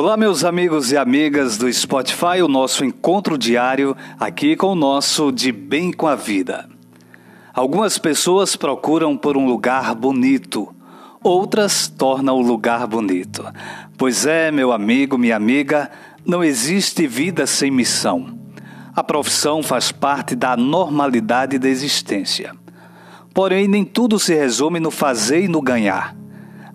[0.00, 5.32] Olá, meus amigos e amigas do Spotify, o nosso encontro diário aqui com o nosso
[5.32, 6.68] De Bem com a Vida.
[7.52, 10.72] Algumas pessoas procuram por um lugar bonito,
[11.20, 13.44] outras tornam o lugar bonito.
[13.96, 15.90] Pois é, meu amigo, minha amiga,
[16.24, 18.38] não existe vida sem missão.
[18.94, 22.54] A profissão faz parte da normalidade da existência.
[23.34, 26.17] Porém, nem tudo se resume no fazer e no ganhar.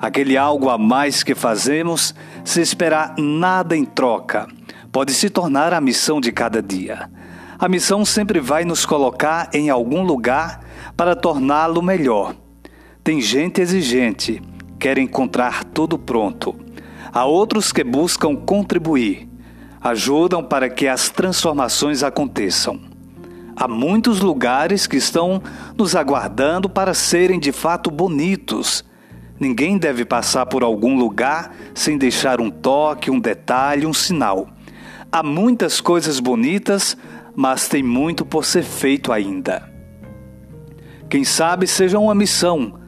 [0.03, 2.13] Aquele algo a mais que fazemos,
[2.43, 4.49] se esperar nada em troca,
[4.91, 7.09] pode se tornar a missão de cada dia.
[7.57, 10.59] A missão sempre vai nos colocar em algum lugar
[10.97, 12.35] para torná-lo melhor.
[13.01, 14.41] Tem gente exigente,
[14.77, 16.53] quer encontrar tudo pronto.
[17.09, 19.29] Há outros que buscam contribuir,
[19.79, 22.77] ajudam para que as transformações aconteçam.
[23.55, 25.41] Há muitos lugares que estão
[25.77, 28.83] nos aguardando para serem de fato bonitos
[29.43, 34.47] Ninguém deve passar por algum lugar sem deixar um toque, um detalhe, um sinal.
[35.11, 36.95] Há muitas coisas bonitas,
[37.35, 39.69] mas tem muito por ser feito ainda.
[41.09, 42.79] Quem sabe seja uma missão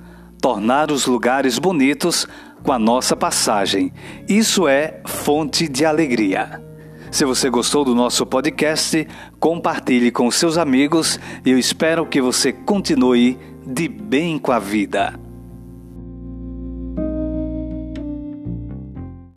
[0.42, 2.26] tornar os lugares bonitos
[2.64, 3.92] com a nossa passagem.
[4.26, 6.64] Isso é fonte de alegria.
[7.12, 9.06] Se você gostou do nosso podcast,
[9.42, 15.25] compartilhe com seus amigos e eu espero que você continue de bem com a vida.